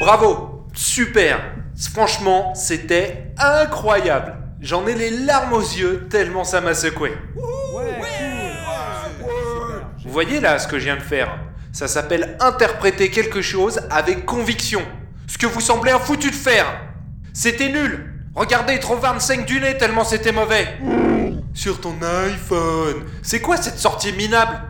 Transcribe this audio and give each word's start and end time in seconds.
Bravo 0.00 0.66
Super. 0.74 1.38
Franchement, 1.92 2.54
c'était 2.54 3.32
incroyable 3.38 4.39
J'en 4.60 4.86
ai 4.86 4.94
les 4.94 5.10
larmes 5.10 5.54
aux 5.54 5.60
yeux 5.60 6.06
tellement 6.10 6.44
ça 6.44 6.60
m'a 6.60 6.74
secoué. 6.74 7.16
Vous 10.04 10.12
voyez 10.12 10.38
là 10.38 10.58
ce 10.58 10.68
que 10.68 10.78
je 10.78 10.84
viens 10.84 10.96
de 10.96 11.02
faire? 11.02 11.38
Ça 11.72 11.88
s'appelle 11.88 12.36
interpréter 12.40 13.10
quelque 13.10 13.40
chose 13.40 13.80
avec 13.90 14.26
conviction. 14.26 14.82
Ce 15.28 15.38
que 15.38 15.46
vous 15.46 15.62
semblez 15.62 15.92
un 15.92 15.98
foutu 15.98 16.30
de 16.30 16.34
faire. 16.36 16.66
C'était 17.32 17.70
nul 17.70 18.12
Regardez, 18.34 18.78
trop 18.80 18.96
25 18.96 19.46
du 19.46 19.60
nez 19.60 19.78
tellement 19.78 20.04
c'était 20.04 20.32
mauvais 20.32 20.78
Sur 21.54 21.80
ton 21.80 21.94
iPhone 22.26 23.04
C'est 23.22 23.40
quoi 23.40 23.56
cette 23.56 23.78
sortie 23.78 24.12
minable? 24.12 24.60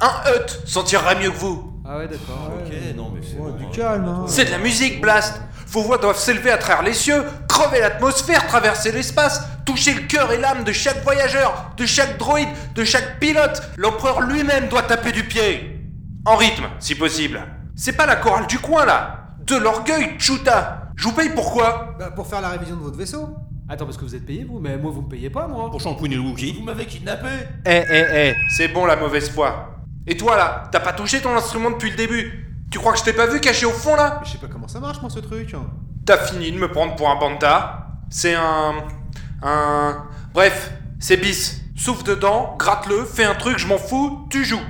Un 0.00 0.30
hut 0.30 0.52
s'en 0.66 0.84
tirerait 0.84 1.16
mieux 1.16 1.30
que 1.30 1.36
vous 1.36 1.80
Ah 1.84 1.98
ouais, 1.98 2.06
d'accord. 2.06 2.50
Ok, 2.64 2.72
non 2.96 3.10
mais 3.14 3.20
c'est. 3.22 3.38
Ouais, 3.38 3.50
bon, 3.50 3.56
du 3.56 3.64
hein. 3.64 3.68
calme, 3.74 4.04
hein. 4.04 4.24
C'est 4.28 4.44
de 4.44 4.50
la 4.50 4.58
musique, 4.58 5.00
Blast 5.00 5.40
Vos 5.68 5.82
voix 5.82 5.96
doivent 5.96 6.18
s'élever 6.18 6.50
à 6.50 6.58
travers 6.58 6.82
les 6.82 6.92
cieux, 6.92 7.24
crever 7.52 7.80
l'atmosphère, 7.80 8.46
traverser 8.46 8.92
l'espace, 8.92 9.42
toucher 9.66 9.92
le 9.92 10.00
cœur 10.02 10.32
et 10.32 10.38
l'âme 10.38 10.64
de 10.64 10.72
chaque 10.72 11.02
voyageur, 11.04 11.72
de 11.76 11.84
chaque 11.84 12.16
droïde, 12.16 12.48
de 12.74 12.82
chaque 12.82 13.20
pilote. 13.20 13.62
L'empereur 13.76 14.22
lui-même 14.22 14.68
doit 14.68 14.82
taper 14.82 15.12
du 15.12 15.24
pied. 15.24 15.78
En 16.24 16.36
rythme, 16.36 16.64
si 16.78 16.94
possible. 16.94 17.42
C'est 17.76 17.92
pas 17.92 18.06
la 18.06 18.16
chorale 18.16 18.46
du 18.46 18.58
coin, 18.58 18.86
là. 18.86 19.34
De 19.44 19.56
l'orgueil, 19.56 20.14
Chuta. 20.18 20.84
Je 20.96 21.04
vous 21.04 21.12
paye 21.12 21.28
pourquoi? 21.34 21.94
Bah, 21.98 22.10
pour 22.10 22.26
faire 22.26 22.40
la 22.40 22.48
révision 22.48 22.76
de 22.76 22.80
votre 22.80 22.96
vaisseau. 22.96 23.36
Attends, 23.68 23.84
parce 23.84 23.98
que 23.98 24.04
vous 24.04 24.14
êtes 24.14 24.24
payé, 24.24 24.44
vous 24.44 24.58
Mais 24.58 24.78
moi, 24.78 24.90
vous 24.90 25.02
me 25.02 25.08
payez 25.08 25.28
pas, 25.28 25.46
moi. 25.46 25.70
Pour 25.70 25.80
shampooiner 25.80 26.14
le 26.14 26.22
Wookie. 26.22 26.54
Vous 26.54 26.64
m'avez 26.64 26.86
kidnappé 26.86 27.28
Eh, 27.66 27.82
eh, 27.90 28.04
eh, 28.14 28.34
c'est 28.56 28.68
bon 28.68 28.86
la 28.86 28.96
mauvaise 28.96 29.28
foi. 29.28 29.76
Et 30.06 30.16
toi, 30.16 30.36
là, 30.36 30.64
t'as 30.72 30.80
pas 30.80 30.94
touché 30.94 31.20
ton 31.20 31.36
instrument 31.36 31.70
depuis 31.70 31.90
le 31.90 31.96
début? 31.96 32.56
Tu 32.70 32.78
crois 32.78 32.92
que 32.92 32.98
je 32.98 33.04
t'ai 33.04 33.12
pas 33.12 33.26
vu 33.26 33.40
caché 33.40 33.66
au 33.66 33.70
fond, 33.72 33.94
là? 33.94 34.20
Mais 34.20 34.26
je 34.26 34.32
sais 34.32 34.38
pas 34.38 34.48
comment 34.50 34.68
ça 34.68 34.80
marche, 34.80 35.00
moi, 35.02 35.10
ce 35.10 35.18
truc. 35.20 35.54
T'as 36.04 36.18
fini 36.18 36.50
de 36.52 36.58
me 36.58 36.68
prendre 36.70 36.96
pour 36.96 37.08
un 37.10 37.16
banta. 37.16 37.86
C'est 38.10 38.34
un. 38.34 38.74
Un. 39.42 40.04
Bref, 40.34 40.70
c'est 40.98 41.16
bis. 41.16 41.60
Souffle 41.76 42.04
dedans, 42.04 42.54
gratte-le, 42.58 43.04
fais 43.04 43.24
un 43.24 43.34
truc, 43.34 43.58
je 43.58 43.66
m'en 43.66 43.78
fous, 43.78 44.26
tu 44.30 44.44
joues. 44.44 44.60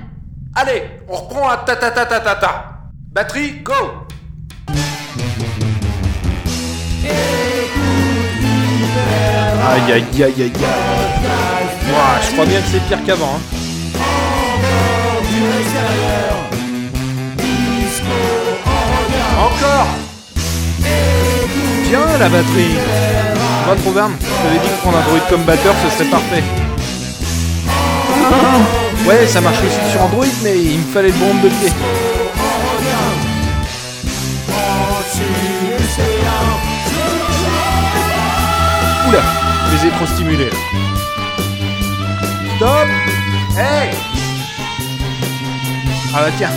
Allez, 0.55 0.83
on 1.07 1.15
reprend 1.15 1.47
à 1.49 1.57
ta 1.57 1.75
ta 1.75 1.91
ta 1.91 2.05
ta 2.05 2.19
ta 2.19 2.35
ta. 2.35 2.79
Batterie, 3.11 3.59
go 3.61 3.73
Aïe 9.65 9.91
aïe 9.91 10.05
aïe 10.13 10.23
aïe 10.23 10.41
aïe. 10.43 10.51
Ouah, 11.91 12.21
je 12.21 12.31
crois 12.33 12.45
bien 12.45 12.59
que 12.61 12.67
c'est 12.67 12.79
pire 12.87 13.03
qu'avant. 13.05 13.35
hein. 13.35 13.41
Encore 19.39 19.87
La 21.93 22.27
batterie. 22.27 22.75
Va 23.67 23.75
trop 23.75 23.91
Verne, 23.91 24.13
je 24.19 24.25
t'avais 24.25 24.57
dit 24.57 24.67
que 24.67 24.81
prendre 24.81 24.97
un 24.97 25.01
droïde 25.01 25.23
comme 25.29 25.43
batteur 25.43 25.75
ce 25.83 25.95
serait 25.95 26.09
parfait. 26.09 26.43
Ouais, 29.07 29.27
ça 29.27 29.41
marche 29.41 29.59
aussi 29.59 29.91
sur 29.91 30.01
Android, 30.01 30.25
mais 30.41 30.57
il 30.57 30.79
me 30.79 30.91
fallait 30.91 31.09
le 31.09 31.13
bon 31.13 31.35
de 31.35 31.49
pieds. 31.49 31.69
Oula, 39.07 39.19
je 39.69 39.75
les 39.75 39.87
ai 39.87 39.91
trop 39.91 40.07
stimulés. 40.07 40.49
Stop 42.55 42.87
Hey 43.55 43.91
Ah 46.15 46.21
bah 46.23 46.31
tiens, 46.37 46.49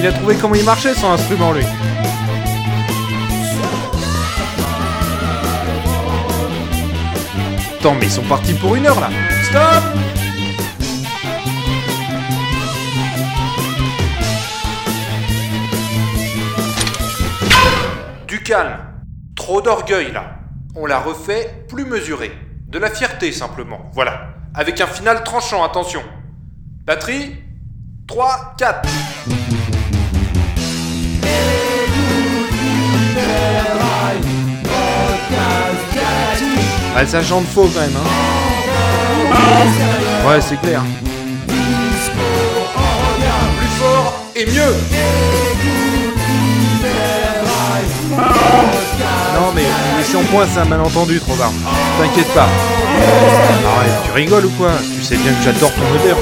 il 0.00 0.06
a 0.08 0.12
trouvé 0.12 0.34
comment 0.34 0.56
il 0.56 0.64
marchait 0.64 0.94
son 0.94 1.12
instrument 1.12 1.52
lui. 1.52 1.64
Attends, 7.80 7.94
mais 7.94 8.04
ils 8.04 8.12
sont 8.12 8.24
partis 8.24 8.52
pour 8.52 8.74
une 8.74 8.86
heure 8.86 9.00
là. 9.00 9.08
Stop 9.44 9.82
Du 18.28 18.42
calme. 18.42 18.76
Trop 19.34 19.62
d'orgueil 19.62 20.12
là. 20.12 20.40
On 20.76 20.84
l'a 20.84 21.00
refait 21.00 21.64
plus 21.70 21.86
mesuré. 21.86 22.30
De 22.68 22.78
la 22.78 22.90
fierté 22.90 23.32
simplement. 23.32 23.90
Voilà. 23.94 24.34
Avec 24.52 24.78
un 24.82 24.86
final 24.86 25.24
tranchant, 25.24 25.64
attention. 25.64 26.02
Batterie 26.84 27.34
3, 28.06 28.56
4. 28.58 28.88
Ah, 37.02 37.06
ça 37.06 37.22
chante 37.22 37.46
faux 37.46 37.66
quand 37.72 37.80
même, 37.80 37.96
hein. 37.96 38.00
Ouais, 40.28 40.38
c'est 40.42 40.60
clair. 40.60 40.82
Plus 41.46 41.56
fort 43.78 44.12
et 44.36 44.44
mieux 44.44 44.74
Non 49.34 49.52
mais 49.54 49.64
les 49.96 50.04
shampoings 50.04 50.46
c'est 50.52 50.60
un 50.60 50.66
malentendu 50.66 51.18
trop 51.20 51.36
tard. 51.36 51.52
T'inquiète 51.98 52.34
pas. 52.34 52.42
Arrête, 52.42 53.92
tu 54.04 54.12
rigoles 54.12 54.44
ou 54.44 54.50
quoi? 54.50 54.72
Tu 54.94 55.02
sais 55.02 55.16
bien 55.16 55.32
que 55.32 55.42
j'adore 55.42 55.72
ton 55.72 55.94
odeur. 56.02 56.18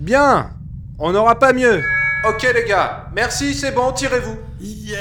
Bien 0.00 0.50
On 0.98 1.12
n'aura 1.12 1.38
pas 1.38 1.54
mieux 1.54 1.82
Ok 2.26 2.42
les 2.54 2.64
gars, 2.64 3.06
merci, 3.14 3.54
c'est 3.54 3.72
bon, 3.72 3.92
tirez-vous. 3.92 4.38
Yes 4.60 4.96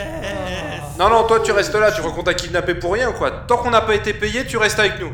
Non, 0.99 1.09
non, 1.09 1.23
toi 1.23 1.39
tu 1.39 1.51
restes 1.51 1.73
là, 1.75 1.91
tu 1.91 2.01
crois 2.01 2.11
qu'on 2.11 2.23
t'a 2.23 2.33
kidnappé 2.33 2.75
pour 2.75 2.93
rien 2.93 3.09
ou 3.09 3.13
quoi? 3.13 3.31
Tant 3.47 3.57
qu'on 3.57 3.69
n'a 3.71 3.81
pas 3.81 3.95
été 3.95 4.13
payé, 4.13 4.45
tu 4.45 4.57
restes 4.57 4.79
avec 4.79 4.99
nous. 4.99 5.13